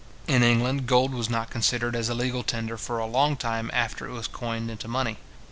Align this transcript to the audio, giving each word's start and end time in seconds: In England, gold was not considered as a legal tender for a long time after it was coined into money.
In 0.25 0.41
England, 0.41 0.87
gold 0.87 1.13
was 1.13 1.29
not 1.29 1.51
considered 1.51 1.95
as 1.95 2.09
a 2.09 2.15
legal 2.15 2.41
tender 2.41 2.75
for 2.75 2.97
a 2.97 3.05
long 3.05 3.37
time 3.37 3.69
after 3.71 4.07
it 4.07 4.11
was 4.13 4.27
coined 4.27 4.71
into 4.71 4.87
money. 4.87 5.19